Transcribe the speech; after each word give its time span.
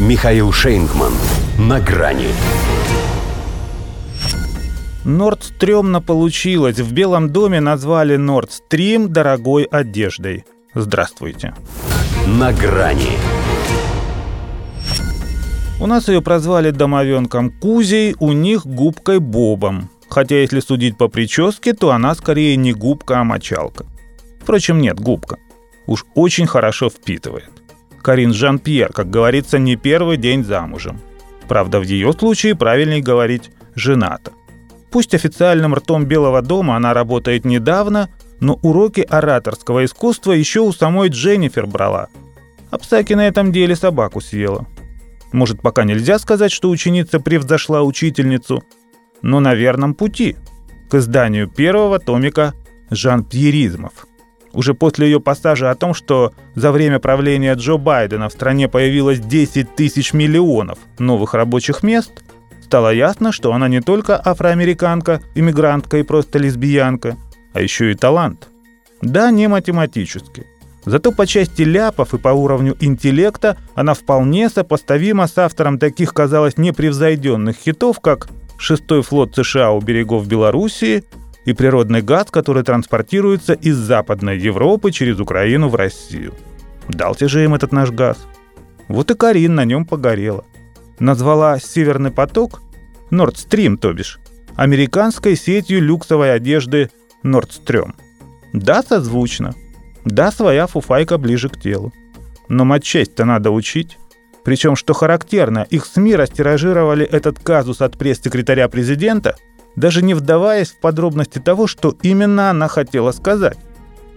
Михаил 0.00 0.50
Шейнгман. 0.50 1.12
На 1.58 1.78
грани. 1.78 2.28
Норд 5.04 5.44
стрёмно 5.44 6.00
получилось. 6.00 6.78
В 6.78 6.90
Белом 6.90 7.28
доме 7.28 7.60
назвали 7.60 8.16
Норд 8.16 8.50
Стрим 8.50 9.12
дорогой 9.12 9.64
одеждой. 9.64 10.46
Здравствуйте. 10.72 11.54
На 12.26 12.50
грани. 12.50 13.18
У 15.78 15.86
нас 15.86 16.08
ее 16.08 16.22
прозвали 16.22 16.70
домовенком 16.70 17.50
Кузей, 17.50 18.16
у 18.20 18.32
них 18.32 18.66
губкой 18.66 19.18
Бобом. 19.18 19.90
Хотя 20.08 20.36
если 20.36 20.60
судить 20.60 20.96
по 20.96 21.08
прическе, 21.08 21.74
то 21.74 21.90
она 21.90 22.14
скорее 22.14 22.56
не 22.56 22.72
губка, 22.72 23.20
а 23.20 23.24
мочалка. 23.24 23.84
Впрочем, 24.40 24.80
нет, 24.80 24.98
губка. 24.98 25.36
Уж 25.86 26.06
очень 26.14 26.46
хорошо 26.46 26.88
впитывает. 26.88 27.50
Карин 28.02 28.32
Жан-Пьер, 28.32 28.92
как 28.92 29.10
говорится, 29.10 29.58
не 29.58 29.76
первый 29.76 30.16
день 30.16 30.44
замужем. 30.44 31.00
Правда, 31.48 31.80
в 31.80 31.82
ее 31.82 32.12
случае 32.12 32.54
правильней 32.54 33.00
говорить 33.00 33.50
«жената». 33.74 34.32
Пусть 34.90 35.14
официальным 35.14 35.74
ртом 35.74 36.04
Белого 36.04 36.42
дома 36.42 36.76
она 36.76 36.94
работает 36.94 37.44
недавно, 37.44 38.08
но 38.40 38.58
уроки 38.62 39.06
ораторского 39.08 39.84
искусства 39.84 40.32
еще 40.32 40.60
у 40.60 40.72
самой 40.72 41.10
Дженнифер 41.10 41.66
брала. 41.66 42.08
А 42.70 42.78
Псаки 42.78 43.14
на 43.14 43.26
этом 43.26 43.52
деле 43.52 43.76
собаку 43.76 44.20
съела. 44.20 44.66
Может, 45.32 45.62
пока 45.62 45.84
нельзя 45.84 46.18
сказать, 46.18 46.50
что 46.50 46.70
ученица 46.70 47.20
превзошла 47.20 47.82
учительницу, 47.82 48.64
но 49.22 49.38
на 49.38 49.54
верном 49.54 49.94
пути 49.94 50.36
к 50.88 50.94
изданию 50.94 51.48
первого 51.48 52.00
томика 52.00 52.54
жан-пьеризмов. 52.90 54.06
Уже 54.52 54.74
после 54.74 55.06
ее 55.06 55.20
пассажа 55.20 55.70
о 55.70 55.74
том, 55.74 55.94
что 55.94 56.32
за 56.54 56.72
время 56.72 56.98
правления 56.98 57.54
Джо 57.54 57.76
Байдена 57.76 58.28
в 58.28 58.32
стране 58.32 58.68
появилось 58.68 59.20
10 59.20 59.76
тысяч 59.76 60.12
миллионов 60.12 60.78
новых 60.98 61.34
рабочих 61.34 61.82
мест, 61.82 62.24
стало 62.64 62.92
ясно, 62.92 63.32
что 63.32 63.52
она 63.52 63.68
не 63.68 63.80
только 63.80 64.20
афроамериканка, 64.22 65.20
иммигрантка 65.34 65.98
и 65.98 66.02
просто 66.02 66.38
лесбиянка, 66.38 67.16
а 67.52 67.60
еще 67.60 67.92
и 67.92 67.94
талант. 67.94 68.48
Да, 69.02 69.30
не 69.30 69.48
математически. 69.48 70.46
Зато 70.84 71.12
по 71.12 71.26
части 71.26 71.62
ляпов 71.62 72.14
и 72.14 72.18
по 72.18 72.30
уровню 72.30 72.76
интеллекта 72.80 73.56
она 73.74 73.94
вполне 73.94 74.48
сопоставима 74.48 75.26
с 75.26 75.36
автором 75.38 75.78
таких, 75.78 76.14
казалось, 76.14 76.56
непревзойденных 76.56 77.56
хитов, 77.56 78.00
как 78.00 78.28
«Шестой 78.58 79.02
флот 79.02 79.34
США 79.34 79.72
у 79.72 79.80
берегов 79.80 80.26
Белоруссии» 80.26 81.04
и 81.44 81.52
природный 81.52 82.02
газ, 82.02 82.26
который 82.30 82.62
транспортируется 82.62 83.54
из 83.54 83.76
Западной 83.76 84.38
Европы 84.38 84.92
через 84.92 85.20
Украину 85.20 85.68
в 85.68 85.74
Россию. 85.74 86.34
Дался 86.88 87.28
же 87.28 87.44
им 87.44 87.54
этот 87.54 87.72
наш 87.72 87.90
газ. 87.90 88.18
Вот 88.88 89.10
и 89.10 89.14
Карин 89.14 89.54
на 89.54 89.64
нем 89.64 89.86
погорела. 89.86 90.44
Назвала 90.98 91.58
«Северный 91.58 92.10
поток» 92.10 92.60
Nord 93.10 93.34
Stream, 93.34 93.76
то 93.76 93.92
бишь, 93.92 94.18
американской 94.56 95.36
сетью 95.36 95.80
люксовой 95.80 96.34
одежды 96.34 96.90
Nordstrom. 97.24 97.94
Да, 98.52 98.82
созвучно. 98.82 99.54
Да, 100.04 100.30
своя 100.32 100.66
фуфайка 100.66 101.18
ближе 101.18 101.48
к 101.48 101.58
телу. 101.58 101.92
Но 102.48 102.64
матчесть-то 102.64 103.24
надо 103.24 103.50
учить. 103.50 103.98
Причем, 104.44 104.74
что 104.74 104.92
характерно, 104.92 105.66
их 105.70 105.86
СМИ 105.86 106.16
растиражировали 106.16 107.06
этот 107.06 107.38
казус 107.38 107.80
от 107.80 107.96
пресс-секретаря 107.96 108.68
президента– 108.68 109.36
даже 109.76 110.02
не 110.02 110.14
вдаваясь 110.14 110.70
в 110.70 110.80
подробности 110.80 111.38
того, 111.38 111.66
что 111.66 111.96
именно 112.02 112.50
она 112.50 112.68
хотела 112.68 113.12
сказать, 113.12 113.58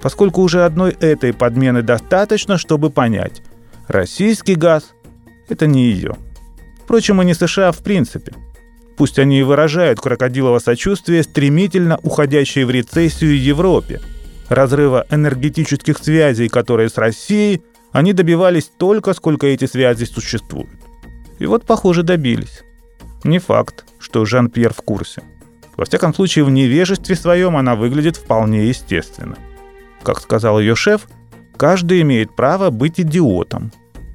поскольку 0.00 0.42
уже 0.42 0.64
одной 0.64 0.92
этой 0.92 1.32
подмены 1.32 1.82
достаточно, 1.82 2.58
чтобы 2.58 2.90
понять, 2.90 3.42
российский 3.88 4.54
газ– 4.54 4.92
это 5.48 5.66
не 5.66 5.90
ее. 5.90 6.16
Впрочем, 6.84 7.22
и 7.22 7.24
не 7.24 7.34
США 7.34 7.72
в 7.72 7.78
принципе. 7.78 8.34
Пусть 8.96 9.18
они 9.18 9.40
и 9.40 9.42
выражают 9.42 10.00
крокодилово 10.00 10.58
сочувствие 10.58 11.22
стремительно 11.22 11.98
уходящей 12.02 12.64
в 12.64 12.70
рецессию 12.70 13.40
Европе, 13.40 14.00
разрыва 14.48 15.06
энергетических 15.10 15.98
связей, 15.98 16.48
которые 16.48 16.88
с 16.88 16.98
Россией 16.98 17.62
они 17.92 18.12
добивались 18.12 18.70
только, 18.76 19.12
сколько 19.12 19.46
эти 19.46 19.66
связи 19.66 20.04
существуют. 20.04 20.70
И 21.38 21.46
вот, 21.46 21.64
похоже, 21.64 22.02
добились. 22.02 22.62
Не 23.24 23.38
факт, 23.38 23.84
что 23.98 24.24
Жан-Пьер 24.24 24.72
в 24.74 24.82
курсе. 24.82 25.22
Во 25.76 25.84
всяком 25.84 26.14
случае, 26.14 26.44
в 26.44 26.50
невежестве 26.50 27.16
своем 27.16 27.56
она 27.56 27.76
выглядит 27.76 28.16
вполне 28.16 28.68
естественно. 28.68 29.36
Как 30.02 30.20
сказал 30.20 30.60
ее 30.60 30.74
шеф, 30.74 31.08
каждый 31.56 32.02
имеет 32.02 32.34
право 32.34 32.70
быть 32.70 33.00
идиотом. 33.00 33.72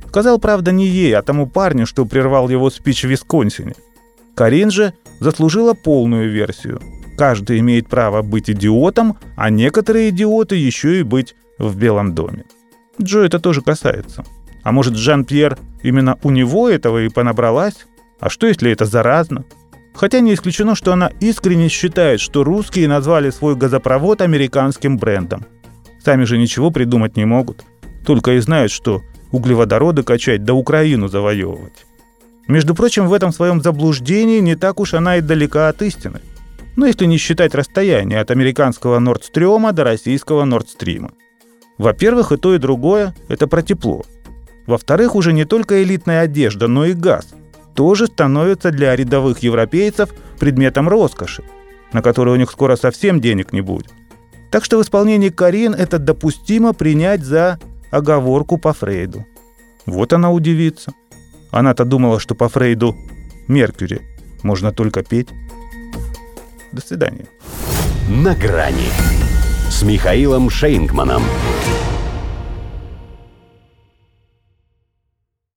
Сказал, 0.07 0.39
правда, 0.39 0.71
не 0.71 0.87
ей, 0.87 1.15
а 1.15 1.21
тому 1.21 1.47
парню, 1.47 1.85
что 1.85 2.05
прервал 2.05 2.49
его 2.49 2.69
спич 2.69 3.03
в 3.03 3.07
Висконсине. 3.07 3.73
Карин 4.35 4.71
же 4.71 4.93
заслужила 5.19 5.73
полную 5.73 6.31
версию. 6.31 6.81
Каждый 7.17 7.59
имеет 7.59 7.89
право 7.89 8.21
быть 8.21 8.49
идиотом, 8.49 9.17
а 9.35 9.49
некоторые 9.49 10.09
идиоты 10.09 10.55
еще 10.55 10.99
и 10.99 11.03
быть 11.03 11.35
в 11.57 11.75
Белом 11.75 12.13
доме. 12.13 12.45
Джо 13.01 13.21
это 13.21 13.39
тоже 13.39 13.61
касается. 13.61 14.23
А 14.63 14.71
может, 14.71 14.95
Жан-Пьер 14.95 15.57
именно 15.81 16.19
у 16.23 16.29
него 16.29 16.69
этого 16.69 17.03
и 17.03 17.09
понабралась? 17.09 17.87
А 18.19 18.29
что, 18.29 18.47
если 18.47 18.71
это 18.71 18.85
заразно? 18.85 19.45
Хотя 19.97 20.19
не 20.19 20.35
исключено, 20.35 20.75
что 20.75 20.93
она 20.93 21.11
искренне 21.19 21.69
считает, 21.69 22.19
что 22.19 22.43
русские 22.43 22.87
назвали 22.87 23.31
свой 23.31 23.55
газопровод 23.55 24.21
американским 24.21 24.99
брендом. 24.99 25.43
Сами 26.05 26.23
же 26.23 26.37
ничего 26.37 26.69
придумать 26.69 27.17
не 27.17 27.25
могут. 27.25 27.63
Только 28.05 28.33
и 28.33 28.39
знают, 28.39 28.71
что 28.71 29.01
углеводороды 29.31 30.03
качать 30.03 30.43
да 30.43 30.53
Украину 30.53 31.07
завоевывать. 31.07 31.87
Между 32.47 32.75
прочим, 32.75 33.07
в 33.07 33.13
этом 33.13 33.33
своем 33.33 33.59
заблуждении 33.63 34.39
не 34.39 34.55
так 34.55 34.79
уж 34.79 34.93
она 34.93 35.17
и 35.17 35.21
далека 35.21 35.67
от 35.67 35.81
истины. 35.81 36.21
Ну, 36.75 36.85
если 36.85 37.05
не 37.05 37.17
считать 37.17 37.55
расстояние 37.55 38.21
от 38.21 38.29
американского 38.29 38.99
Нордстрёма 38.99 39.73
до 39.73 39.83
российского 39.83 40.45
Нордстрима. 40.45 41.11
Во-первых, 41.79 42.31
и 42.31 42.37
то, 42.37 42.53
и 42.53 42.59
другое– 42.59 43.15
это 43.29 43.47
про 43.47 43.63
тепло. 43.63 44.03
Во-вторых, 44.67 45.15
уже 45.15 45.33
не 45.33 45.45
только 45.45 45.81
элитная 45.81 46.21
одежда, 46.21 46.67
но 46.67 46.85
и 46.85 46.93
газ– 46.93 47.29
тоже 47.77 48.07
становится 48.07 48.71
для 48.71 48.95
рядовых 48.95 49.43
европейцев 49.43 50.09
предметом 50.39 50.89
роскоши, 50.89 51.43
на 51.93 52.01
который 52.01 52.33
у 52.33 52.35
них 52.35 52.49
скоро 52.49 52.75
совсем 52.75 53.21
денег 53.21 53.53
не 53.53 53.61
будет. 53.61 53.91
Так 54.49 54.65
что 54.65 54.79
в 54.79 54.81
исполнении 54.81 55.29
Карин 55.29 55.75
это 55.75 55.99
допустимо 55.99 56.73
принять 56.73 57.23
за 57.23 57.59
оговорку 57.91 58.57
по 58.57 58.73
Фрейду. 58.73 59.27
Вот 59.85 60.11
она 60.11 60.31
удивится. 60.31 60.91
Она-то 61.51 61.85
думала, 61.85 62.19
что 62.19 62.33
по 62.33 62.49
Фрейду 62.49 62.95
Меркьюри 63.47 64.01
можно 64.41 64.71
только 64.71 65.03
петь. 65.03 65.29
До 66.71 66.81
свидания. 66.81 67.27
На 68.09 68.33
грани 68.33 68.89
с 69.69 69.83
Михаилом 69.83 70.49
Шейнгманом. 70.49 71.21